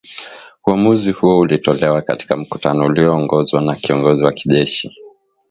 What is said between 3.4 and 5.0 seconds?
na kiongozi wa kijeshi